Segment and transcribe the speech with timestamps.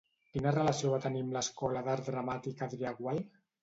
[0.35, 3.27] Quina relació va tenir amb l'Escola d'Art Dramàtic Adrià Gual?